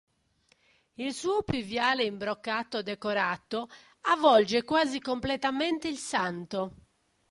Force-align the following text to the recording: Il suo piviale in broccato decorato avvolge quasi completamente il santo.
Il 0.95 1.13
suo 1.13 1.43
piviale 1.43 2.05
in 2.05 2.17
broccato 2.17 2.81
decorato 2.81 3.69
avvolge 4.11 4.63
quasi 4.63 4.99
completamente 4.99 5.87
il 5.89 5.97
santo. 5.97 6.75